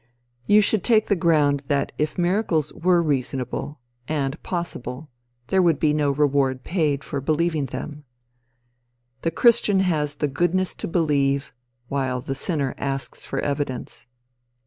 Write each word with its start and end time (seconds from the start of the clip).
You 0.47 0.61
should 0.61 0.83
take 0.83 1.09
the 1.09 1.15
ground 1.15 1.59
that 1.67 1.91
if 1.99 2.17
miracles 2.17 2.73
were 2.73 3.03
reasonable, 3.03 3.79
and 4.07 4.41
possible, 4.41 5.11
there 5.49 5.61
would 5.61 5.77
be 5.77 5.93
no 5.93 6.09
reward 6.09 6.63
paid 6.63 7.03
for 7.03 7.21
believing 7.21 7.67
them. 7.67 8.05
The 9.21 9.29
christian 9.29 9.81
has 9.81 10.15
the 10.15 10.27
goodness 10.27 10.73
to 10.73 10.87
believe, 10.87 11.53
while 11.87 12.19
the 12.19 12.33
sinner 12.33 12.73
asks 12.79 13.25
for 13.27 13.41
evidence. 13.41 14.07